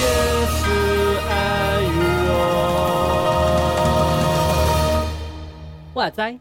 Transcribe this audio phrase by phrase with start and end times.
[0.00, 0.06] 也
[0.46, 0.62] 是
[1.28, 1.32] 爱
[1.96, 2.02] 我。
[5.94, 6.38] 哇塞！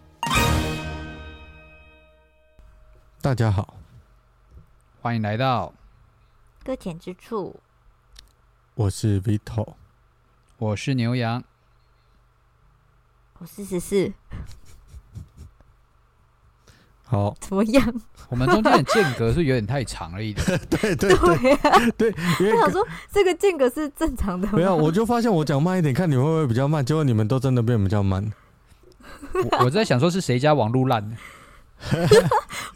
[3.22, 3.76] 大家好，
[5.02, 5.74] 欢迎来到，
[6.64, 7.60] 搁浅之处，
[8.76, 9.76] 我是 Vito。
[10.58, 11.44] 我是牛羊。
[13.44, 14.10] 我是十四，
[17.04, 17.94] 好，怎么样？
[18.30, 20.46] 我们中间的间隔是有点太长了一点。
[20.72, 22.14] 对对对对啊，对，
[22.54, 24.48] 我想说这个间隔是正常的？
[24.54, 28.32] 没有，我就发现我讲慢一点，看你们会不会比较慢，结果你们都真的变比较慢。
[29.34, 31.18] 我我在想说是谁家网路烂的？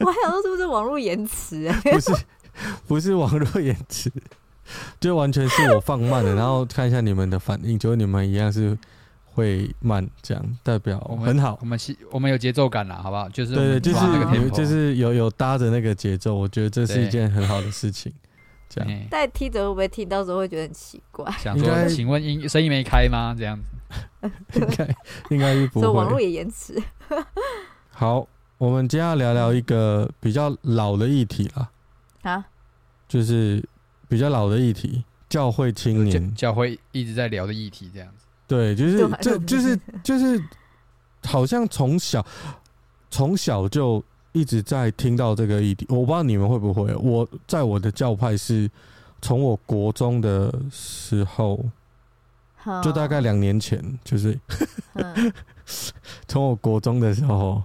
[0.02, 1.66] 我还想说是不是网络延迟？
[1.66, 2.12] 哎，不是，
[2.90, 4.12] 不是网络延迟，
[5.00, 8.78] 就完全是我放慢了，然后看一下你们的反应，结果你们一样是
[9.38, 11.56] 会慢，这样代表我们很好。
[11.62, 13.30] 我们是我们有节奏感了，好不好？
[13.30, 18.12] 就是对对，就是有就是有有搭着那个节奏，我觉得这是一件很好的事情。
[18.68, 21.32] 这样，欸、 但听着会不会听到时候会觉得很奇怪？
[21.34, 23.36] 想说，请问音声音没开吗？
[23.38, 24.28] 这样子，
[24.60, 24.96] 应该
[25.30, 25.86] 应该是不会。
[25.86, 26.82] 所以网络也延迟。
[27.92, 28.28] 好。
[28.60, 31.70] 我们今天要聊聊一个比较老的议题啦
[32.24, 32.44] 啊，
[33.08, 33.64] 就是
[34.10, 38.26] 比较老的议题，教会青年，教会一直在聊的议题，这样子。
[38.48, 40.42] 对，就是这就是就是，
[41.24, 42.26] 好像从小
[43.10, 45.86] 从小就一直在听到这个议题。
[45.90, 48.70] 我不知道你们会不会，我在我的教派是
[49.22, 51.64] 从我国中的时候，
[52.84, 54.40] 就大概两年前，就是
[56.28, 57.62] 从我国中的时候。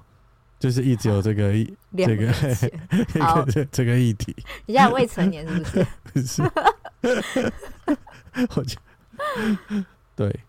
[0.63, 2.33] 就是一直有这个议，这个
[3.11, 4.33] 这个这个议题。
[4.65, 5.87] 你现在未成年是不是？
[6.15, 6.43] 不是。
[8.55, 8.77] 我觉
[9.69, 10.41] 得对，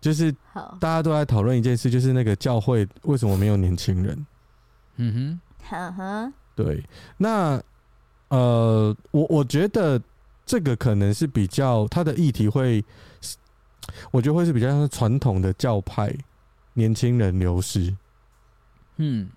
[0.00, 0.34] 就是
[0.78, 4.26] 大家都在讨论一件事，就是那个教会为什么没有年轻人？
[4.96, 6.82] 嗯哼，哼，对。
[7.16, 7.62] 那
[8.28, 10.00] 呃，我我觉得
[10.46, 12.84] 这个可能是比较他的议题会，
[14.10, 16.14] 我觉得会是比较像传统的教派
[16.74, 17.94] 年轻人流失。
[18.96, 19.28] 嗯，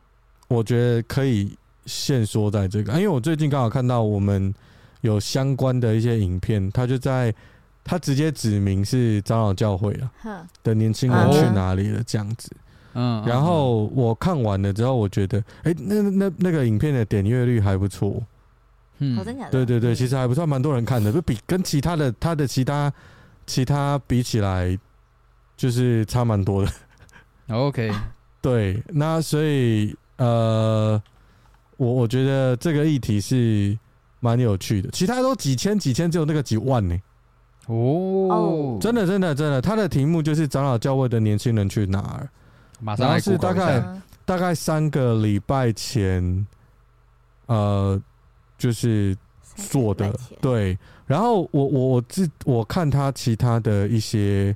[0.48, 4.54] 我觉得可以先说在这个，因为我最近刚好看到我们
[5.02, 7.34] 有相关的一些影片，他就在
[7.84, 12.50] 他直接指明是长老教会啊的年轻人去哪里了这样子。
[12.96, 18.22] 嗯，然后我看完了之后，我觉得，哎，那那那个影片的点阅率还不错。
[19.00, 22.94] 嗯，对对对，其实还不算，蛮多人看的，就比跟其他的他的其他
[23.48, 24.78] 其他比起来，
[25.58, 26.72] 就是差蛮多的。
[27.50, 27.92] OK。
[28.44, 31.02] 对，那所以呃，
[31.78, 33.76] 我我觉得这个议题是
[34.20, 34.90] 蛮有趣的。
[34.92, 36.96] 其他都几千几千，只有那个几万呢。
[37.68, 42.30] 哦，真的真的真的，他的题目就是长老教会的年轻人去哪儿？
[42.80, 43.84] 马上来是大概
[44.26, 46.46] 大概三个礼拜前，
[47.46, 48.02] 呃，
[48.58, 49.16] 就是
[49.56, 50.78] 做的对。
[51.06, 54.56] 然后我我我自我看他其他的一些。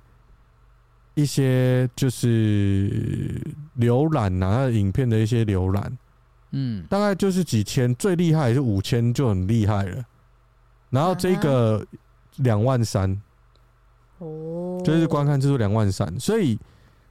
[1.19, 3.41] 一些就是
[3.79, 5.97] 浏览啊，他的影片的一些浏览，
[6.51, 10.05] 嗯，大概就是几千，最厉害也是五千就很厉害了。
[10.91, 11.83] 然后这个
[12.37, 13.21] 两万三，
[14.19, 16.57] 哦，就是观看次数两万三，所以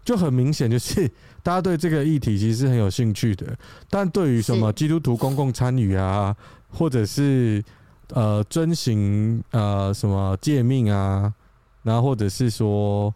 [0.04, 1.06] 就很明显，就是
[1.42, 3.56] 大家对这个议题其实是很有兴趣的。
[3.88, 6.34] 但对于什么基督徒公共参与啊，
[6.70, 7.62] 或者是
[8.10, 11.32] 呃遵行呃什么诫命啊，
[11.82, 13.14] 然后或者是说。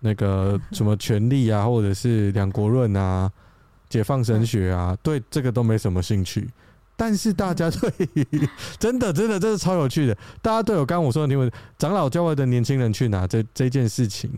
[0.00, 3.32] 那个什么权利啊，或者是两国论啊，
[3.88, 6.46] 解放神学啊，对这个都没什么兴趣。
[6.96, 7.90] 但是大家对
[8.78, 14.30] 真的真的这是超有趣的，大家对我刚刚我说的题目，长老教会的年轻人去哪这这件事情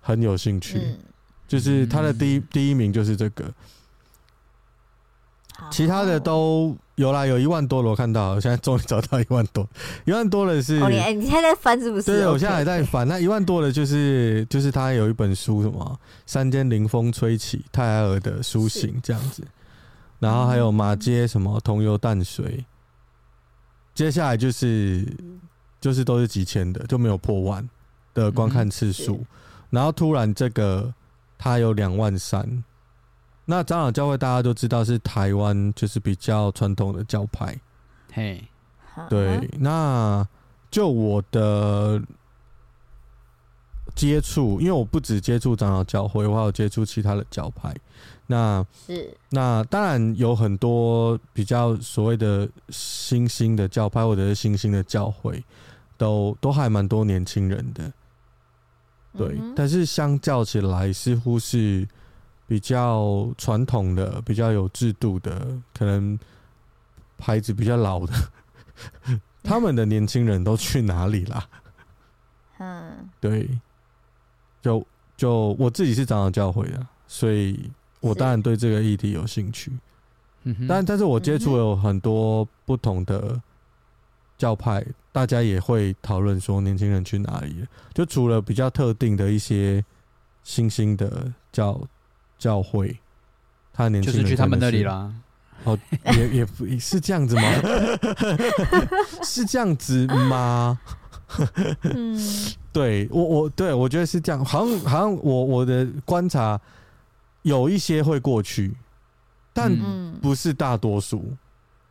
[0.00, 0.96] 很有兴趣，
[1.46, 3.52] 就是他的第一第一名就是这个。
[5.72, 9.68] 其他的都有啦，有一万多了，我看到，我现在终于找到一万多，
[10.04, 10.76] 一万多的是。
[10.76, 12.04] 哦，你你现在在翻是不是？
[12.06, 13.08] 对，我现在还在翻。
[13.08, 16.00] 那一万多的，就是就是他有一本书，什么
[16.32, 19.42] 《山间灵风吹起》，泰埃尔的书信这样子。
[20.18, 22.64] 然后还有马街什么同油淡水。
[23.94, 25.06] 接下来就是
[25.80, 27.68] 就是都是几千的，就没有破万
[28.14, 29.24] 的观看次数。
[29.70, 30.92] 然后突然这个
[31.36, 32.64] 它有两万三。
[33.44, 37.58] 那长老教会大家都知道是台湾就是比较传统的教派，
[38.12, 38.44] 嘿，
[39.08, 39.48] 对。
[39.58, 40.26] 那
[40.70, 42.02] 就我的
[43.94, 47.74] 接触，因为我不只接触长老教会，我还有接触其他的教派。
[48.26, 55.42] 那是那当然有很多比较所谓的新兴的教派或者是新兴的教会，
[55.96, 57.92] 都都还蛮多年轻人的。
[59.16, 61.86] 对，但是相较起来，似乎是。
[62.48, 66.18] 比较传统的、比较有制度的，可能
[67.18, 68.14] 牌子比较老的，
[69.44, 71.46] 他们的年轻人都去哪里啦？
[72.56, 73.46] 嗯，对，
[74.68, 74.86] 就
[75.16, 77.70] 就我自己是长老教会的，所以
[78.00, 79.72] 我当然对这个议题有兴趣。
[80.42, 83.40] 嗯，但但是我接触有很多不同的
[84.36, 87.66] 教派，大家也会讨论说年轻人去哪里了。
[87.94, 89.82] 就除了比较特定的一些
[90.44, 91.80] 新兴的教
[92.38, 92.94] 教会，
[93.72, 95.10] 他年轻人就是去他们那里啦。
[95.64, 95.78] 哦，
[96.14, 97.42] 也也不是这样子吗？
[99.24, 100.78] 是这样子吗？
[101.82, 102.18] 嗯，
[102.72, 106.60] 对我我对我觉得是这样，好像好像我我的观察
[107.42, 108.74] 有一些会过去，
[109.52, 109.70] 但
[110.20, 111.24] 不是大多数，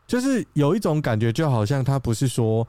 [0.08, 2.68] 就是有一种感觉，就好像他不是说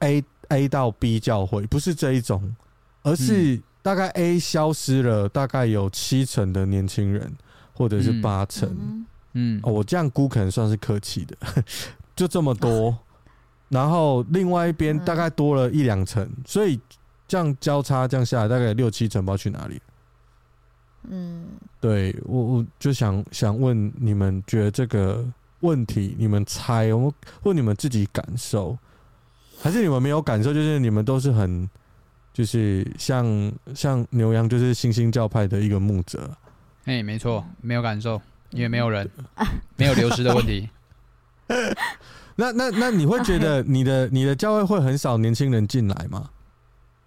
[0.00, 2.54] A A 到 B 教会，不是这一种，
[3.02, 7.30] 而是大概 A 消失了，大概有七成的年轻人，
[7.74, 9.04] 或者是八成，
[9.34, 11.36] 嗯，我这样估可能算是客气的，
[12.16, 12.96] 就这么多。
[13.68, 16.80] 然后另外一边大概多了一两层，嗯、所以
[17.26, 19.80] 这样交叉这样下来，大概六七层，不知道去哪里。
[21.10, 21.46] 嗯，
[21.80, 25.24] 对我我就想想问你们，觉得这个
[25.60, 27.12] 问题，你们猜，我
[27.44, 28.76] 问你们自己感受，
[29.60, 30.52] 还是你们没有感受？
[30.52, 31.68] 就是你们都是很，
[32.32, 36.30] 就是像像牛羊，就是新兴教派的一个牧者。
[36.84, 38.20] 哎，没错，没有感受，
[38.50, 39.08] 因为没有人，
[39.76, 40.68] 没有流失的问题。
[42.40, 46.30] 那那那你会觉得你的你的教会会很少年轻人进来吗？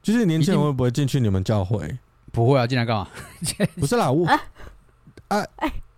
[0.03, 1.97] 就是年轻人会不会进去你们教会？
[2.33, 3.07] 不会啊，进来干嘛？
[3.79, 4.39] 不是啦，我啊
[5.29, 5.45] 啊，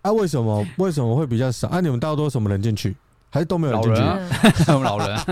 [0.02, 1.66] 啊为什么为什么会比较少？
[1.68, 2.94] 啊，你们大多什么人进去？
[3.30, 4.00] 还是都没有人进去？
[4.00, 4.30] 老人啊，
[4.68, 5.24] 我 们老人啊，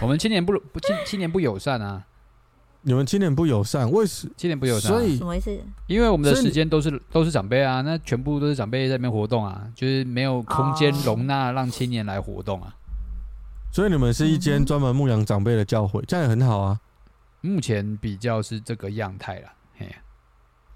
[0.00, 2.02] 我们青年不不青青年不友善啊。
[2.84, 3.90] 你们青年不友善？
[3.92, 4.90] 为什青年不友善？
[4.90, 5.50] 所以什么意思？
[5.86, 12.74] 因为我们的时间都是都是长辈啊，那全部都是长辈在那边活动啊，就是没有空间容纳让青年来活动啊。
[13.72, 16.78] 所以你们是一间专门牧养长辈的教会，这样也很好啊。
[17.40, 19.48] 目前比较是这个样态了，
[19.78, 19.96] 嘿。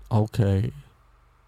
[0.09, 0.73] OK，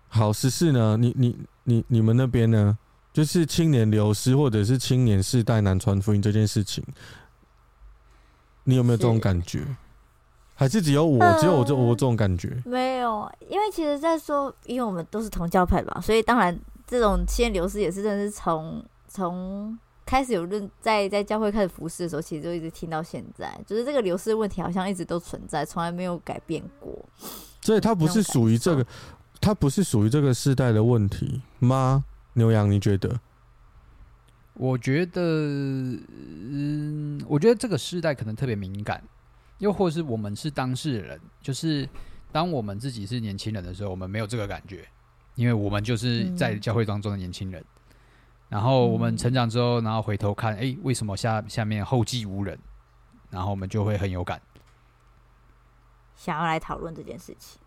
[0.09, 0.97] 好，十四呢？
[0.99, 2.77] 你你你你们那边呢？
[3.15, 6.85] 就是青年流失或者是青年世代难传福音这件事情，
[8.65, 9.61] 你有没有这种感觉？
[9.61, 9.77] 是
[10.55, 12.63] 还是只有我，只有我这我这种感觉？
[12.67, 16.57] 没有，因为其实，在说，因为我们都是同教派吧，所以当然
[16.87, 19.77] 这种青年流失也是真的是从从。
[20.09, 27.07] 开始有认在在教会开始服侍的时候，其实就一直听到现在，就是这个流失的问题好像一直都存在，从来没有改变过。
[27.61, 28.87] 所以它不是属于这个，
[29.39, 32.07] 它不是属于这个世代的问题吗？
[32.33, 33.21] 牛羊，你觉得？
[34.55, 39.05] 我觉得，嗯，我觉得这个世代可能特别敏感，
[39.59, 41.87] 又或是我们是当事人，就是
[42.33, 44.89] 当我们自己是年轻人的时候，我们没有这个感觉，
[45.35, 47.61] 因为我们就是在教会当中的年轻人。
[47.61, 47.67] 嗯
[48.49, 52.59] 然后我们成长之后，然后回头看，哎，为什么下下面后继无人？
[53.31, 54.41] 然后我们就会很有感，
[56.17, 57.59] 想要来讨论这件事情。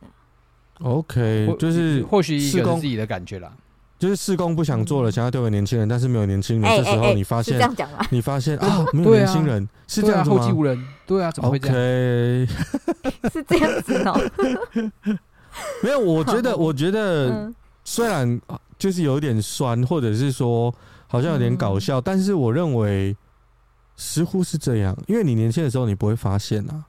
[0.79, 3.53] OK，就是或许一个自己的感觉啦，
[3.99, 6.77] 就是事工不想做了，想要丢给年轻人，但是没有年轻人。
[6.77, 8.03] 这时候你发现，这样讲吗？
[8.09, 10.37] 你发现 啊，没有年轻人，是这样子吗？
[10.37, 12.47] 后继无人，对啊，怎么会这样？
[13.31, 14.19] 是这样子哦。
[15.83, 17.53] 没有，我觉得，我觉得，
[17.83, 18.41] 虽然。
[18.81, 20.73] 就是有点酸，或者是说
[21.05, 23.15] 好像有点搞笑，嗯、但是我认为
[23.95, 26.83] 似乎是这样，因为你年轻的时候你不会发现啊，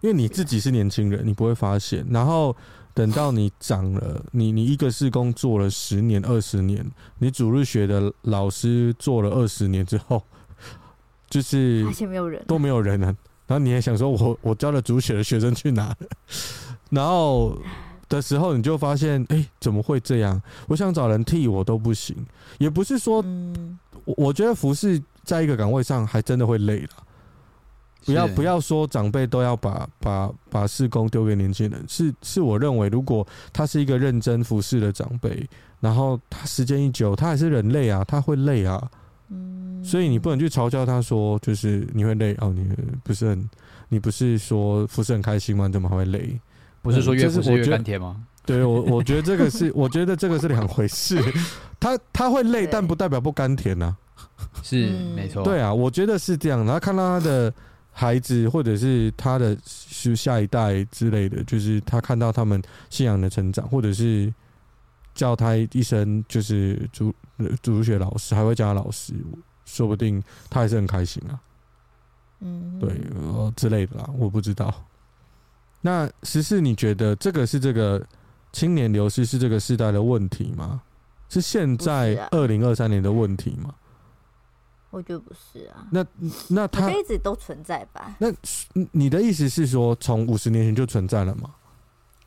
[0.00, 2.02] 因为你自己是年轻人，你不会发现。
[2.08, 2.56] 然后
[2.94, 6.82] 等到你长了，你你一个事工做了十年、二十年，
[7.18, 10.22] 你主日学的老师做了二十年之后，
[11.28, 13.08] 就是发现没有人，都没有人了。
[13.46, 15.96] 然后你还想说我我教了主学的学生去哪了？
[16.88, 17.58] 然后。
[18.16, 20.40] 的时候，你就发现，哎、欸，怎么会这样？
[20.68, 22.16] 我想找人替我都不行，
[22.58, 26.90] 也不是说，嗯、我我觉得服侍在一个岗位上还真的会累了。
[28.04, 38.90] 不要不要说长辈都要把把把事工丢给年轻人，是是我认为，如果他是一个认真服侍的长辈，然后他时间一久，他还是人类啊，他会累啊。
[39.28, 42.68] 嗯，所以你不能去嘲笑他说，就是你会累哦，你
[43.04, 43.48] 不是很，
[43.88, 45.68] 你不是说服侍很开心吗？
[45.68, 46.38] 你怎么还会累？
[46.82, 48.26] 不是说越服侍越甘甜吗？
[48.44, 51.16] 对我，我觉得这个是，我觉得这个是两回事。
[51.78, 53.96] 他他会累，但不代表不甘甜 呐。
[54.64, 55.44] 是没错。
[55.44, 56.64] 对啊，我觉得是这样。
[56.64, 57.54] 然后看到他的
[57.92, 62.60] 孩子，或者是他的是下一代之类的，就是他看到他们
[62.90, 64.32] 信仰的成长，或者是
[65.14, 67.14] 叫他一声就是主
[67.62, 69.14] 主学老师，还会叫他老师，
[69.64, 70.20] 说不定
[70.50, 71.38] 他还是很开心啊。
[72.40, 74.74] 嗯，对，呃之类的啦，我不知道。
[75.82, 78.02] 那十四，你觉得这个是这个
[78.52, 80.80] 青年流失是这个时代的问题吗？
[81.28, 83.74] 是现在二零二三年的问题吗？
[84.90, 85.86] 我觉得不是啊。
[85.90, 86.04] 那
[86.48, 88.14] 那它一直都存在吧？
[88.18, 88.28] 那
[88.92, 91.50] 你的意思是说，从五十年前就存在了吗？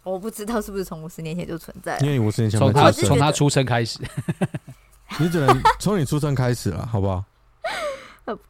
[0.03, 1.97] 我不知道是不是从五十年前就存在。
[1.99, 3.99] 因为五十年前从他从他出生开始，
[5.19, 7.23] 你只能从你出生开始了，好不好？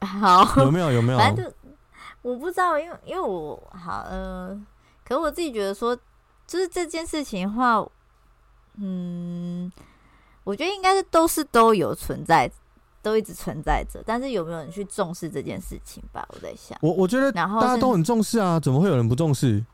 [0.00, 1.18] 好，有没有有没有？
[1.18, 1.52] 反正就
[2.22, 4.58] 我不知道，因为因为我好呃，
[5.06, 5.96] 可是我自己觉得说，
[6.46, 7.86] 就是这件事情的话，
[8.78, 9.70] 嗯。
[10.44, 12.48] 我觉得应该是都是都有存在，
[13.02, 16.24] 都一直存在着，但是有没有人去重视这件事情吧？
[16.28, 19.66] 我在想，我我觉得，大家都很重视啊，怎么会有人不重视？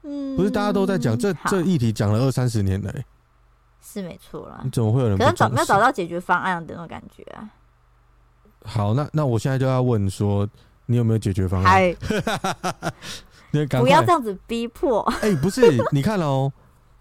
[0.00, 3.04] 嗯，不是大家都在讲这这议题讲了二三十年了，欸，
[3.82, 4.62] 是没错啦。
[4.64, 5.24] 你怎么会有人不？
[5.24, 7.50] 可能找没有找到解决方案的那种感觉啊？
[8.64, 10.48] 好，那那我现在就要问说，
[10.86, 11.94] 你有没有解决方案？
[13.80, 15.00] 不要这样子逼迫。
[15.20, 15.62] 哎，欸，不是，
[15.92, 16.52] 你看哦。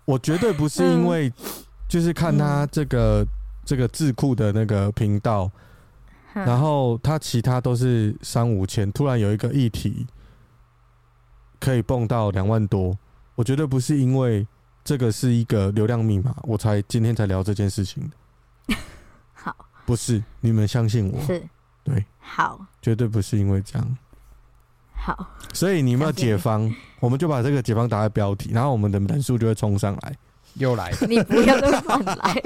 [0.03, 1.31] 我绝对不是因为，
[1.87, 3.27] 就是看他这个、嗯、
[3.63, 5.49] 这个智库的那个频道，
[6.33, 10.07] 嗯、然后他其他都是三五千，突然有一个议题
[11.59, 12.97] 可以蹦到两万多，
[13.35, 14.45] 我绝对不是因为
[14.83, 18.75] 这个是一个流量密码，我才今天才聊这件事情的。
[19.33, 21.41] 好，不是，你们相信我，是，
[21.83, 23.97] 对，好，绝对不是因为这样。
[24.93, 30.15] 好，所以你们要解方，我们就把这个解方打在标题，然后我们的人数就会冲上来。
[30.55, 32.43] 又来， 你不要再乱来。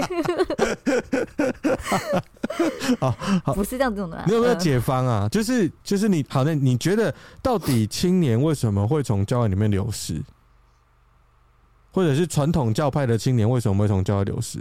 [3.01, 3.11] 好，
[3.43, 4.23] 好，不是这样子的。
[4.27, 5.27] 你有没有解方啊？
[5.27, 7.11] 就是就是你，好，那你觉得
[7.41, 10.21] 到底青年为什么会从教会里面流失，
[11.91, 14.59] 或者是传统教派的青年为什么会从教会流失？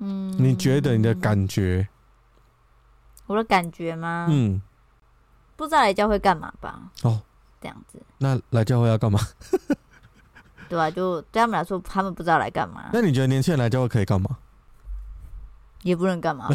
[0.00, 1.88] 嗯，你觉得你的感觉？
[3.26, 4.26] 我的感觉吗？
[4.30, 4.60] 嗯。
[5.56, 6.78] 不知道来教会干嘛吧？
[7.02, 7.20] 哦，
[7.60, 8.00] 这样子。
[8.18, 9.18] 那来教会要干嘛？
[10.68, 12.90] 对啊，就对他们来说，他们不知道来干嘛。
[12.92, 14.28] 那你觉得年轻人来教会可以干嘛？
[15.82, 16.48] 也不能干嘛，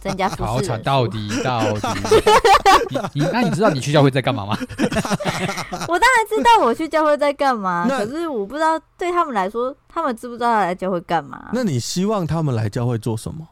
[0.00, 0.42] 增加服侍。
[0.44, 1.88] 好惨， 到底到底
[3.14, 3.20] 你？
[3.20, 4.56] 你那你知道你去教会在干嘛吗？
[5.88, 11.50] 我当然知道我去教会在干嘛，可是我不知道对他们来说，他们知不知道来教会干嘛？
[11.52, 13.46] 那你希望他们来教会做什么？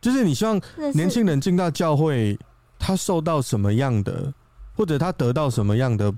[0.00, 0.60] 就是你希望
[0.94, 2.38] 年轻人进到教会。
[2.80, 4.32] 他受到什么样的，
[4.76, 6.14] 或者他得到什么样的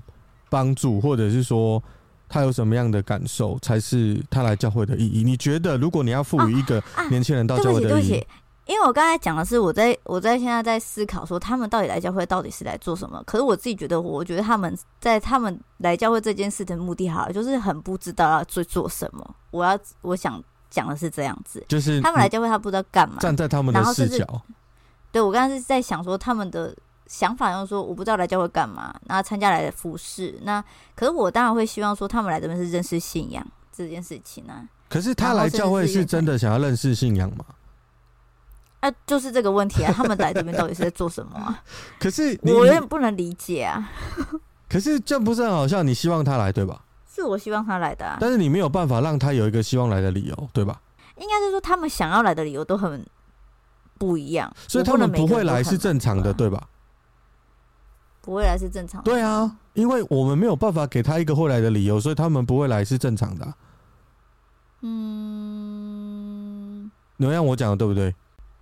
[0.47, 1.81] 帮助，或者是说
[2.29, 5.23] 他有什么样的感受，才是他来教会的意义？
[5.23, 8.27] 你觉得，如果你要赋予一个年轻人到教会的意义？
[8.67, 13.21] 因为我刚才讲的是我在我在现在在思考说他们到底来教会到底是来做什么？
[13.25, 19.35] 可是我自己觉得，我觉得他们在他们来教会这件事的目的，好了，就是很不知道要做做什么。
[19.49, 23.17] 我要我想讲的是这样子，就是他们来教会，他不知道干嘛。
[23.19, 24.41] 站在他们的视角。
[25.11, 26.75] 对，我刚刚是在想说他们的
[27.05, 30.39] 想法，就是说我不知道来教会干嘛，然后参加来的服侍。
[30.43, 30.63] 那
[30.95, 34.63] 可是我当然会希望说他们来这边是认识信仰这件事情呢、啊。
[34.89, 37.45] 可是他来教会是真的想要认识信仰吗？
[38.79, 39.93] 啊，就是这个问题啊！
[39.95, 41.63] 他们来这边到底是在做什么啊？
[41.99, 43.91] 可是我有点不能理解啊。
[44.67, 45.83] 可是这不是很好笑？
[45.83, 46.81] 你希望他来对吧？
[47.21, 50.81] 是我希望他来的啊，但是你没有办法让他有一个希望来的理由对吧？
[51.17, 53.05] 应该是说他们想要来的理由都很。
[54.01, 56.67] 不一样，所以他们不会来是正常的，对吧？
[58.19, 59.11] 不会来是正常的。
[59.11, 63.53] 对啊，因为我们没有办法给他一个会来的理由，所以他们不会来是正常的啊。
[64.81, 66.09] 嗯，
[67.17, 68.15] 能让我讲的对不对？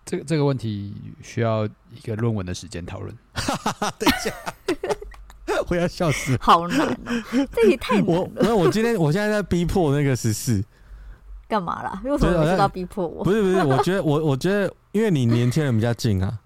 [0.04, 3.18] 这个这个问题需要一个论文的时间讨论。
[3.98, 4.30] 等一下，
[5.70, 8.22] 我要笑死，好难哦， 这也太难了。
[8.22, 10.64] 我那我今天我现在在逼迫那个十四。
[11.48, 12.00] 干嘛啦？
[12.04, 13.24] 为什么知道逼迫我？
[13.24, 16.40] 不是不是，我觉得我我觉得，因为你年轻人比较近啊。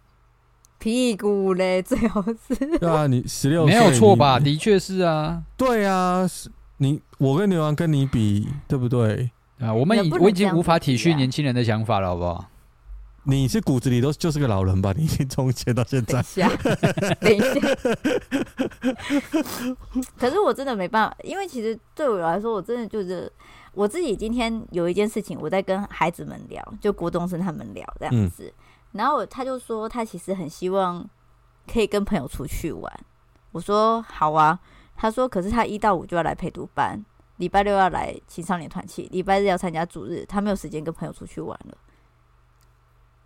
[0.79, 2.55] 屁股嘞，最好是。
[2.79, 4.39] 对啊，你十六岁没有错吧？
[4.39, 5.43] 的确是啊。
[5.57, 6.25] 对啊，
[6.77, 9.29] 你我跟牛郎跟你比，对不对？
[9.59, 12.45] 啊，我们已我已经无法体恤年轻人的想法了，好不好？
[13.23, 14.93] 你是骨子里都就是个老人吧？
[14.95, 16.13] 你已经从前到现在。
[16.13, 16.49] 等一下，
[17.21, 17.45] 等一下。
[20.17, 23.31] 可是我真的没办法，因为其实对我来说，我真的就是。
[23.75, 28.53] 我自己今天有一件事情，我在跟孩子们聊，就国中生他们聊这样子，嗯、
[28.91, 31.03] 然后他就说他其实很希望
[31.65, 32.93] 可以跟朋友出去玩。
[33.51, 34.59] 我说好啊，
[34.95, 37.03] 他说可是他一到五就要来陪读班，
[37.37, 41.75] 礼拜六要来青少年团契，礼拜日要参加主日，他没有时间跟朋友出去玩了。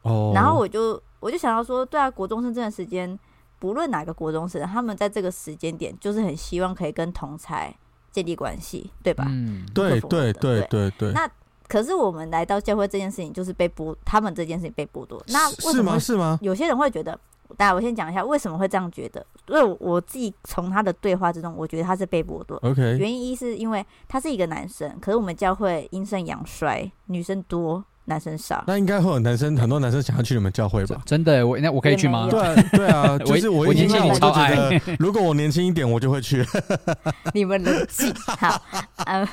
[0.03, 3.17] 哦，然后我就我就想到说，对啊，国中生这段时间，
[3.59, 7.75] 不论哪个国中生，他们在这个时间点，就是很希望可以跟同才。
[8.09, 9.25] 建立关系，对吧？
[9.29, 11.11] 嗯，对对对对对。
[11.11, 11.29] 那
[11.67, 15.21] 可是我们来到教会这件事情，就是被剥，他们这件事情被剥夺。
[15.27, 15.99] 那为什么是吗？
[15.99, 16.39] 是吗？
[16.41, 17.19] 有些人会觉得，
[17.55, 22.57] 大家我先讲一下为什么会这样觉得，因为我自己从他的对话之中，我觉得他是被剥夺。
[22.63, 27.85] OK，原因一是因为他是一个男生，可是我们教会阴盛阳衰，女生多。
[28.09, 31.01] 男生少，那应该会有男生，很多男生想要去你们教会吧？
[31.05, 32.29] 真的，我那我可以去吗？
[32.31, 36.45] 对啊，对啊， 就是我年轻，我就觉得，如果我年轻一点，我就会去。
[37.35, 38.61] 你们冷静，好，
[39.07, 39.27] 嗯，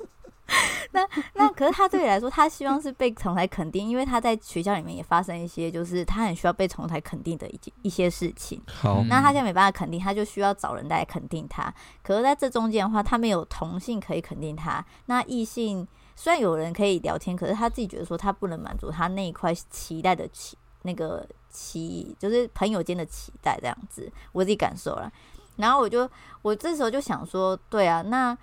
[0.92, 1.00] 那
[1.32, 8.60] 那可是他对你来说，他希望是被同台肯定，因为他在学校里面也发生一些，就是他很需要被同台肯定的一件一些事情。
[8.66, 11.72] 好，那他现在没办法肯定，他就需要找人来肯定他。
[12.02, 15.88] 可是在这中间的话，他没有同性可以肯定他，那异性。
[16.18, 25.12] 虽然有人可以聊天，可是他自己觉得说他不能满足他那一块期待的期那个期，就是朋友间的期待这样子，我自己感受了。
[25.56, 26.08] 然后我就
[26.40, 28.36] 我这时候就想说，对啊，那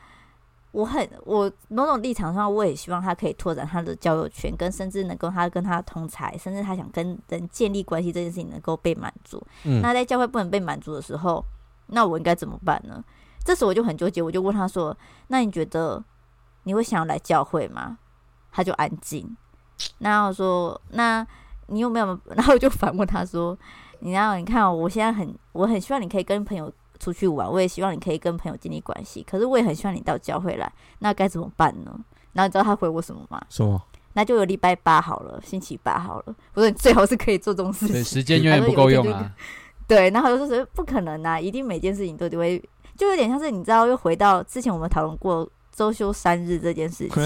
[0.72, 9.42] 我很我某种立场上，我也希望他可以拓展他的交友圈，跟甚至能够他跟他同才，甚至他想跟人建立关系这件事情能够被满足。
[9.64, 9.82] 嗯。
[9.82, 11.44] 那在教会不能被满足的时候，
[11.88, 13.04] 那我应该怎么办呢？
[13.44, 14.96] 这时候我就很纠结，我就问他说
[15.28, 16.04] ：“那你觉得？”
[16.64, 17.98] 你会想要来教会吗？
[18.52, 19.36] 他就安静。
[19.98, 21.26] 然后说：“那
[21.68, 22.06] 你有没有？”
[22.36, 23.58] 然后我就反问他说
[24.00, 29.24] ：“你然后你看，我现在很，我很希望你可以跟朋友出去玩，我也希望你可以跟朋友建立关系。
[29.24, 31.92] 可是我也很希望你到教会来，那该怎么办呢？”
[32.34, 33.42] 然后你知道他回我什么吗？
[33.50, 33.82] 什么？
[34.14, 36.36] 那就有礼拜八好了，星期八好了。
[36.54, 39.34] 我说你最好是可以做这种事情，时间永远不够用啊。
[39.88, 42.64] 对，然后我就说不可能啊，一定每件事情都得会，
[42.96, 45.50] 就有点像是你知道，又回到之前我们讨论过。
[45.76, 47.24] 周休三日这件事情，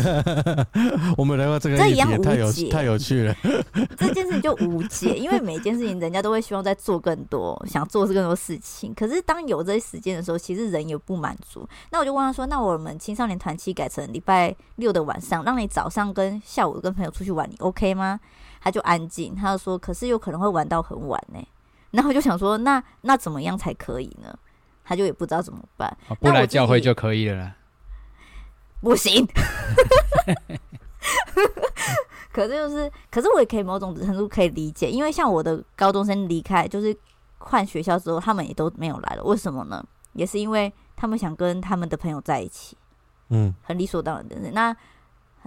[1.17, 3.35] 我们来到这个，这一样太有太有趣了。
[3.97, 8.93] 这件事情就无解，因为每件事情人家都会希望再做更多，想做更多事情。
[8.93, 11.67] 可是当有这些时间的时候，其实人也不满足。
[11.91, 18.19] 那我就问他说：“那我们青少年团期改成礼拜六的晚上，让你早上跟下午跟朋友出去玩，你 OK 吗？”
[18.61, 21.39] 他就安静，他就说：“可是有可能会玩到很晚呢。”
[21.91, 24.33] 然后我就想说：“那那怎么样才可以呢？”
[24.83, 25.97] 他就也不知道怎么办。
[26.21, 27.55] 不来教会就可以了啦。
[28.81, 29.25] 不行，
[32.31, 36.95] 可是就是，可是我也可以某种程度可以理解，因为像我的高中生离开，就是
[37.37, 39.23] 换学校之后，他们也都没有来了。
[39.23, 39.83] 为什么呢？
[40.13, 42.77] 也是因为他们想跟他们的朋友在一起，
[43.29, 44.51] 嗯，很理所当然的事。
[44.53, 44.75] 那。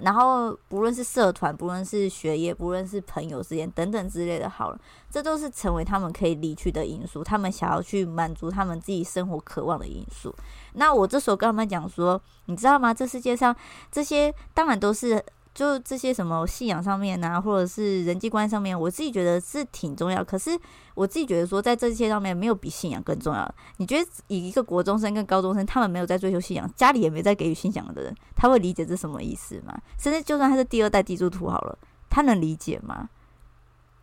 [0.02, 7.22] 然后，不论是社团，不论是学业，不论是朋友之间等等之类的，好了，这都是成为他们可以离去的因素。
[7.22, 10.34] 他们想要去满足他们自己生活渴望的因素。
[10.74, 12.92] 那我这时候跟他们讲说，你知道吗？
[12.92, 13.54] 这世界上
[13.90, 15.24] 这些当然都是。
[15.52, 20.22] 就这些什么信仰上面啊，或者是人际关系上面，我自己觉得是挺重要。
[20.22, 20.58] 可是
[20.94, 23.54] 我自己觉得说，在这些上面没有比信仰更重要。
[23.78, 29.76] 你觉得以一个国中生跟高中生，他们没有在追求信仰，家里也没在给予信仰的人，他会理解这什么意思吗？
[29.98, 31.76] 甚至就算他是第二代地主徒好了，
[32.08, 33.08] 他能理解吗？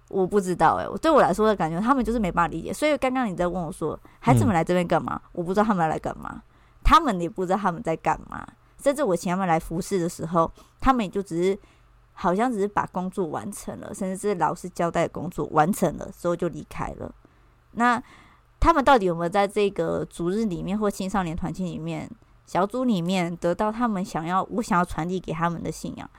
[0.09, 2.73] 我不知道哎、欸，对我来说的感觉，他们就是没办法理解。
[2.73, 5.19] 所以刚刚你在问我说，孩子们来这边干嘛？
[5.31, 6.43] 我不知道他们来干嘛，
[6.83, 8.45] 他们也不知道他们在干嘛。
[8.81, 11.57] 甚至我请他们来服侍的时候，他们也就只是
[12.13, 17.13] 好像只是把工作完成了，甚至是老师交代的工作完成了之后就离开了。
[17.71, 18.01] 那
[18.59, 22.09] 他们到底有没有在这个主日里面或青少年团体里面
[22.45, 26.09] 小组里面得到他们想要我想要传递给他们的信仰？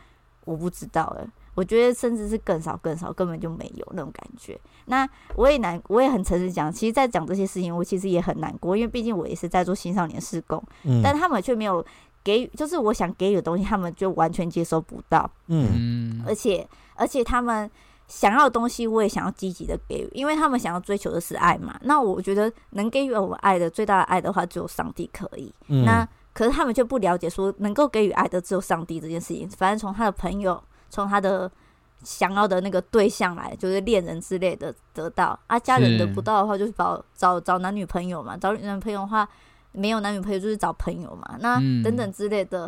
[0.45, 4.59] 我不知道诶，我觉得甚至是更少更少，根本就没有那种感觉。
[4.87, 11.85] 那我也难，我也很诚实讲，其实，在讲这些事情，我其实也很难过，因为毕竟我也是在做青少年事工，嗯，但他们却没有。
[12.29, 15.31] 给予就是我想给予的东西，他们就完全接收不到。
[15.47, 17.71] 嗯，而且而且他们
[18.07, 21.81] 想要的东西，我也想要积极的给予，因为他们想要追求的是爱嘛。
[21.85, 25.51] 那我觉得能给予我们爱的最大的爱的话，只有上帝可以。
[25.69, 29.49] 嗯，那可是他们却不了解说，能够给予爱的只有上帝这件事情。
[29.49, 31.51] 反正从他的朋友，从他的
[32.05, 35.59] 想要的那个对象来，就是恋人之类的得到啊。
[35.59, 38.37] 家人得不到的话，就是找找找男女朋友嘛。
[38.37, 39.27] 找男女朋友的话。
[39.79, 42.67] 没有男女朋友就是找朋友嘛，那等等之类的，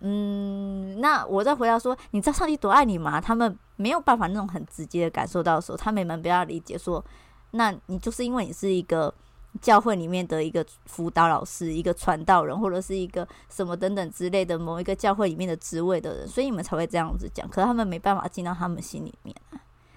[0.00, 3.20] 嗯，嗯，那我再回答说，你知道上帝多爱你吗？
[3.20, 7.04] 他们没有办法那种很直接的感受到的时候，他们没办法理解说，
[7.50, 9.12] 那你就是因为你是一个
[9.60, 17.48] 教会里面的一个辅导老师、一个传道人，或者是一个什么等等之类的某一个教会里面的职位的人，所以你们才会这样子讲。
[17.48, 19.34] 可是他们没办法进到他们心里面。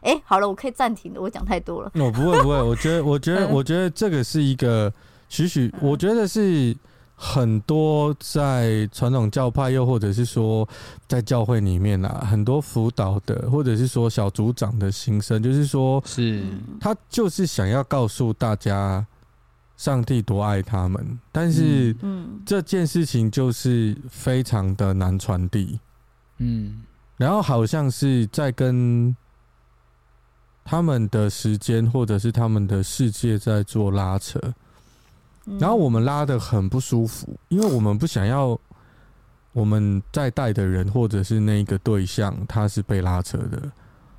[0.01, 1.91] 哎，好了，我可以暂停了，我讲太多了。
[1.95, 4.91] 我、哦、不会不会，我觉得我觉得我觉得这个是一个。
[5.30, 6.76] 许许，我觉得是
[7.16, 10.68] 很多在传统教派，又或者是说
[11.08, 16.44] 在教会里面啊，很多辅导的，或者是说小组长的心声，就是说，是。
[16.80, 19.06] 他就是想要告诉大家，
[19.78, 25.80] 上帝多爱他们，但是，嗯，这件事情就是非常的难传递，
[26.38, 26.84] 嗯，
[27.18, 29.16] 然后好像是在跟。
[30.68, 34.42] 他们的时间或者是他们的世界在做拉扯，
[35.60, 38.60] 然后我们拉的很不舒服，因为我们不想要
[39.53, 43.71] 我们在带的人或者是那个对象他是被拉扯的，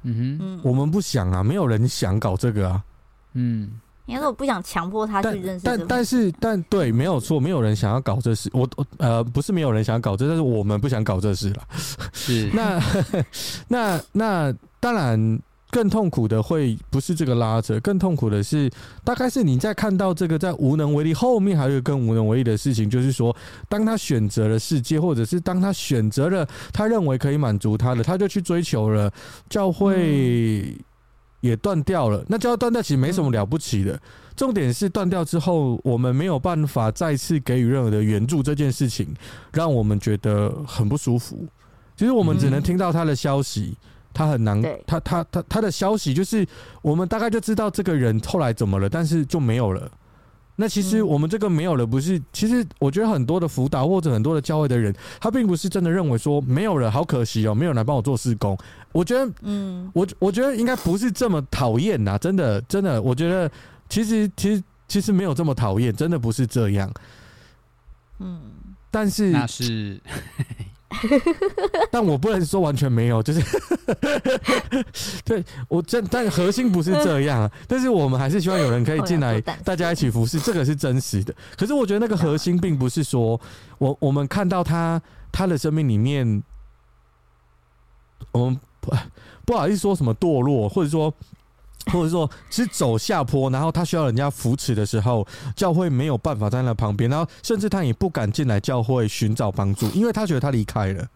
[0.02, 2.82] 嗯哼，我们不想啊，没有人想搞这个啊，
[3.34, 3.80] 嗯。
[4.06, 8.48] 应该说我不想强迫他去认识，但但是但对，没有错，没有人想要搞这事。
[8.52, 11.62] 我我呃，不是没有人想要搞这，但是我们不想搞这事了。
[12.12, 12.48] 是。
[12.54, 12.80] 那
[13.66, 15.40] 那那当然
[15.76, 18.70] 更痛苦的会不是这个拉扯，更痛苦的是
[19.04, 23.36] 大概是你在看到这个在无能为力后面，还有更无能为力的事情，就是说，
[23.68, 29.12] 当他选择了世界，或者是当他选择了他认为可以满足他的，他就去追求了
[29.50, 30.74] 教会。
[31.42, 33.92] 也断掉了，那就要断掉，其实没什么了不起的。
[33.92, 34.00] 嗯、
[34.34, 39.14] 重点是断掉之后，我们没有办法再次给予任何的援助，这件事情
[39.52, 41.46] 让我们觉得很不舒服。
[41.94, 43.76] 其实我们只能听到他的消息，
[44.16, 46.46] 他很难，他他他他的消息就是
[46.80, 49.90] 我们大概就知道这个人后来怎么了，但是就没有了。
[50.58, 52.18] 那其实我们这个没有了，不是？
[52.32, 58.56] 其实我觉得很多的辅导或者很多的教会的人，他并不是真的认为说没有了，好可惜哦，没有人来帮我做事工。
[58.90, 63.50] 我觉得，嗯，我我觉得应该不是这么讨厌呐，真的，真的，我觉得
[63.90, 66.90] 其实其实其实没有这么讨厌，真的不是这样。
[68.20, 68.40] 嗯，
[68.90, 70.00] 但是那是。
[71.90, 73.42] 但我不能说完全没有，就是
[75.24, 77.50] 对我真，但核心不是这样。
[77.68, 81.34] 但是我们还是希望有人可以进来，大家一起服侍，这个是真实的。
[81.56, 83.40] 可是我觉得那个核心并不是说
[83.78, 85.00] 我我们看到他
[85.32, 86.42] 他的生命里面，
[88.32, 88.94] 我们不
[89.44, 91.12] 不好意思说什么堕落，或者说。
[91.92, 101.06] 或者说，是走下坡，然后他需要人家扶持的时候，教会没有办法在那旁边，然后甚至他也不敢进来教会寻找帮助，因为他觉得他离开了，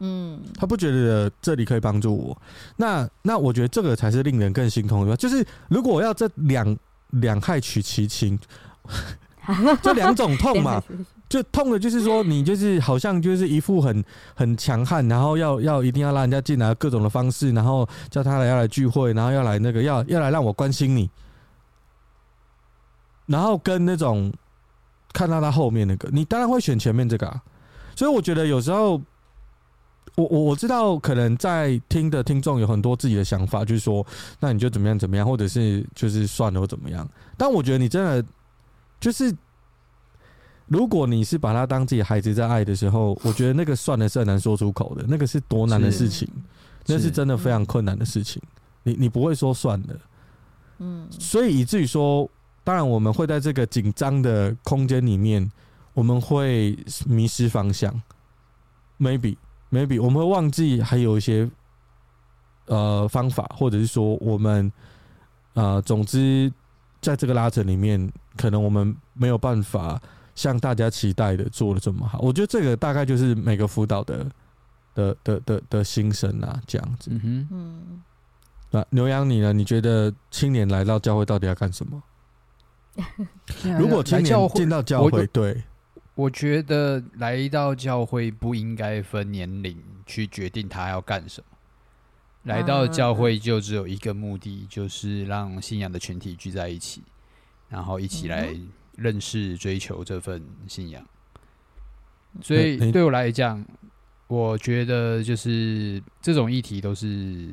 [0.00, 2.42] 嗯，他不觉得这里可以帮助我。
[2.76, 6.76] 那那我觉得这个才是令人更心痛的，就是如果我要这两
[7.10, 8.38] 两害取其轻
[9.82, 10.82] 这两种痛嘛。
[11.28, 14.02] 就痛的，就是说你就是好像就是一副很
[14.34, 21.10] 很强悍，然后要要一定要让人家进来各种的方式，然后叫他来要来聚会，然后要来那个要要来让我关心你，
[23.26, 24.32] 然后跟那种
[25.12, 27.42] 看到他后面那个，你当然会选前面这个啊。
[27.94, 28.92] 所以我觉得有时候，
[30.14, 34.06] 我我我知道可能在听的听众有很多自己的想法，就是说
[34.40, 37.06] 那你就怎么样怎么样，或者是就是算了或怎么样。
[37.36, 38.24] 但我觉得你真的
[38.98, 39.30] 就是。
[40.68, 46.28] 如果你是把他当自己孩子在爱的时候，我觉得那个算的是很难说出口的，那个是多难的事情，
[46.86, 48.40] 那是真的非常困难的事情。
[48.82, 49.98] 你你不会说算的，
[50.78, 52.28] 嗯，所以以至于说，
[52.64, 55.50] 当然我们会在这个紧张的空间里面，
[55.94, 57.90] 我们会迷失方向
[58.98, 59.36] ，maybe
[59.70, 61.48] maybe 我们会忘记还有一些
[62.66, 64.70] 呃方法，或者是说我们
[65.54, 66.52] 呃，总之
[67.00, 69.98] 在这个拉扯里面，可能我们没有办法。
[70.38, 74.24] 像大家期待的做的这么好，我觉得这个大概就是每个辅导的
[74.94, 77.10] 的的的的心声啊，这样子。
[77.10, 78.02] 嗯哼，嗯。
[78.70, 79.52] 那牛羊你呢？
[79.52, 82.00] 你觉得青年来到教会到底要干什么？
[83.80, 85.60] 如果青年进到教会，对，
[86.14, 91.46] 我觉得来到教会不应该分年龄去决定他要干什么。
[92.44, 97.02] 来到教会就只有一个目的，就是让信仰的群体聚在一起，
[97.68, 98.54] 然后一起来。
[98.98, 101.00] 认识、追求这份信仰，
[102.42, 103.64] 所以对我来讲，
[104.26, 107.48] 我觉得就是这种议题都是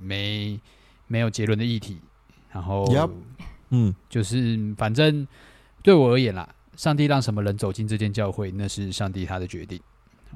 [0.00, 0.60] 没
[1.06, 2.00] 没有结论的议题。
[2.50, 2.84] 然后，
[3.68, 5.24] 嗯，就是反正
[5.80, 9.80] 对我而言啦，上帝让什么人走进这间教会，那是上帝他的决定。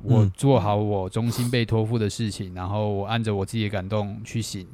[0.02, 4.64] 我做好我中心被托付的事情，然后我按着我自己的感动去行。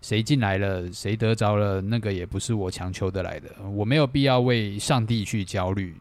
[0.00, 3.50] 谁进来了，谁得着了，那个也不是我强求得来的。
[3.70, 5.94] 我没有必要为上帝去焦虑，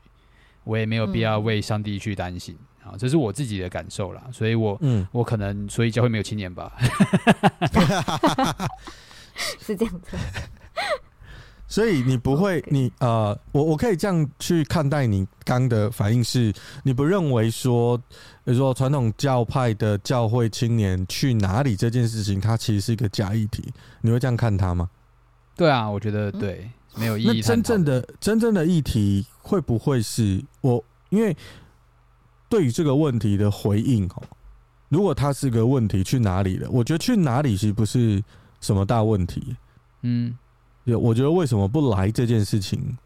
[0.64, 2.58] 我也没有必要为上帝去担心。
[2.82, 4.24] 啊、嗯，这是我自己的感受啦。
[4.32, 6.72] 所以我，我嗯，我可能所以教会没有青年吧，
[9.60, 10.18] 是这样子。
[11.68, 16.52] 所以你不会，你呃，我我可以这样去看待你刚的反应是，
[16.84, 18.02] 你不认为说，
[18.50, 24.90] 比如说传统教派的教会青年去哪里这件事情，它其实是一个假议题，你会这样看它吗？
[25.56, 27.28] 对啊，我觉得对，没有意义。
[27.28, 30.84] 那真正的真正的议题会不会是我？
[31.10, 31.38] 因为
[32.50, 34.24] 对于这个问题的回应哦，
[34.88, 36.68] 如果它是个问题，去哪里了？
[36.72, 38.20] 我觉得去哪里其实不是
[38.62, 39.56] 什么大问题，
[40.02, 40.36] 嗯。
[40.86, 42.98] 我觉得为什么不来这件事情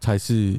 [0.00, 0.58] 才是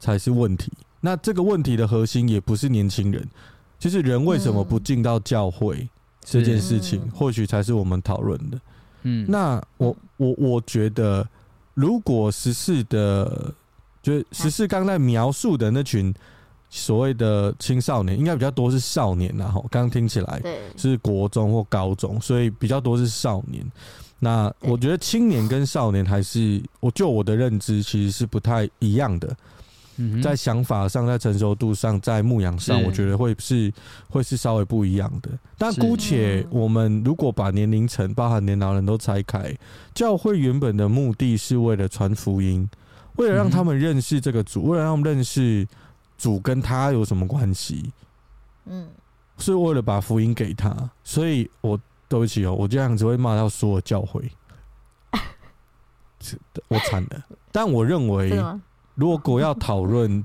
[0.00, 0.72] 才是问题。
[1.04, 3.28] 那这个问题的核心也不是年轻人，
[3.76, 5.86] 就是人为什么不进到教会
[6.24, 8.60] 这件事情，或许才是我们讨论的。
[9.02, 11.28] 嗯，那我我我觉得，
[11.74, 13.52] 如果十四的，
[14.00, 16.14] 就是十四刚才描述的那群
[16.70, 20.40] 所谓的青少年，应该比较多是少年，然后刚刚听起来
[20.76, 23.66] 是国中或高中，所以比较多是少年。
[24.20, 29.36] 那我觉得青年跟少年还是，我就我的认知其实是不太一样的。
[30.22, 33.72] 在想法上，在成熟度上，在牧养上，我觉得会是
[34.08, 35.30] 会是稍微不一样的。
[35.58, 39.54] 但姑且我们如果把年龄层，包含年老人都拆开，
[39.94, 42.68] 教会原本的目的是为了传福音，
[43.16, 45.68] 为了让他们认识这个主，为了让他们认识
[46.16, 47.92] 主跟他有什么关系。
[48.64, 48.88] 嗯，
[49.38, 50.74] 是为了把福音给他。
[51.04, 51.78] 所以我
[52.08, 54.30] 对不起哦，我这样子会骂到所有教会，
[56.68, 57.22] 我惨了。
[57.52, 58.32] 但我认为。
[58.94, 60.24] 如果要讨论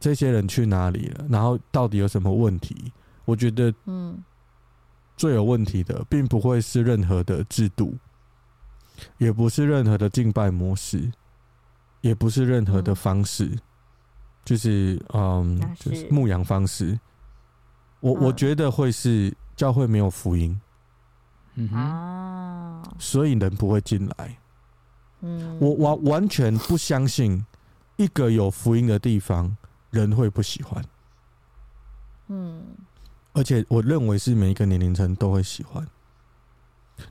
[0.00, 2.92] 这些人去哪里了，然后到底有什么问题，
[3.24, 4.18] 我觉得，嗯，
[5.16, 7.96] 最有问题的，并不会是任何的制度，
[9.18, 11.10] 也不是任何的敬拜模式，
[12.00, 13.56] 也不是任何的方式，
[14.44, 16.98] 就是嗯，就是牧羊方式。
[18.00, 20.60] 我我觉得会是教会没有福音，
[21.54, 24.36] 嗯哼，所以人不会进来。
[25.58, 27.44] 我完完全不相信
[27.96, 29.56] 一个有福音的地方
[29.90, 30.84] 人会不喜欢。
[32.28, 32.62] 嗯，
[33.32, 35.86] 而且我认为是每一个年龄层都会喜欢。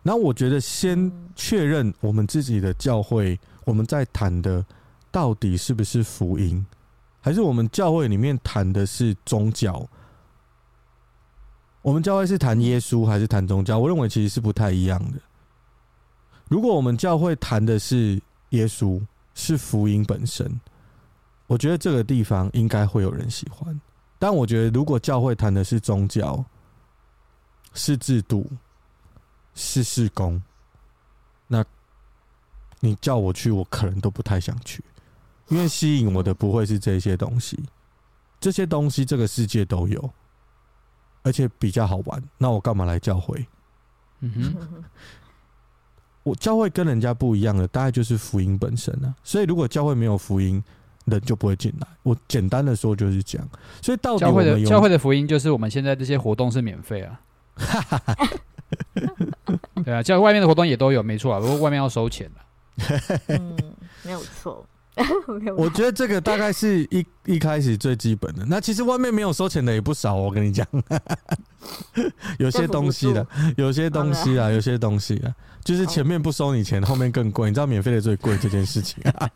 [0.03, 4.65] 那我觉得先确认我们自己的教会，我们在谈的
[5.11, 6.65] 到底是不是福音，
[7.19, 9.87] 还是我们教会里面谈的是宗教？
[11.81, 13.79] 我们教会是谈耶稣还是谈宗教？
[13.79, 15.19] 我认为其实是不太一样的。
[16.51, 19.01] 如果我们教会谈的是耶稣，
[19.33, 20.59] 是福音本身，
[21.47, 23.79] 我觉得这个地方应该会有人喜欢。
[24.19, 26.43] 但我觉得，如果教会谈的是宗教，
[27.73, 28.51] 是制度，
[29.55, 30.43] 是事工，
[31.47, 31.63] 那
[32.81, 34.83] 你叫我去，我可能都不太想去，
[35.47, 37.57] 因为吸引我的不会是这些东西。
[38.41, 40.11] 这些东西这个世界都有，
[41.23, 42.21] 而且比较好玩。
[42.37, 43.47] 那我干嘛来教会？
[44.19, 44.83] 嗯哼。
[46.23, 49.13] 我教会跟人家不一样的，大概就是福音本身啊。
[49.23, 50.63] 所以如果教会没有福音，
[51.05, 51.87] 人就不会进来。
[52.03, 53.47] 我简单的说就是这样。
[53.81, 57.19] 所以到底教会的教会的福音就是我们现在这些活动是免费啊。
[59.83, 61.39] 对啊，教会外面的活动也都有，没错啊。
[61.39, 62.29] 不过外面要收钱
[63.27, 63.57] 嗯，
[64.03, 64.65] 没有错。
[65.55, 68.45] 我觉得这个大概是一一开始最基本的。
[68.45, 70.67] 那其实外面没有收钱的也不少，我跟你讲，
[72.37, 73.25] 有些东西的，
[73.55, 77.49] 有些东西啊，有些东西啊，就是前面不收你钱，后面更贵。
[77.49, 79.29] 你知道免费的最贵这件事情啊？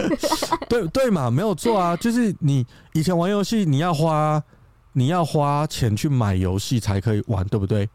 [0.68, 1.94] 对对嘛，没有错啊。
[1.96, 4.42] 就是你以前玩游戏，你要花
[4.94, 7.88] 你要花钱去买游戏才可以玩，对不对？